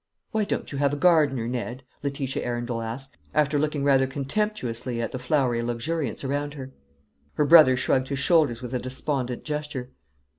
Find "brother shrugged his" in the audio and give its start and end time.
7.45-8.17